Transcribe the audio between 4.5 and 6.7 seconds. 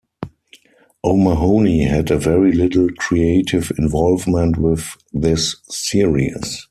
with this series.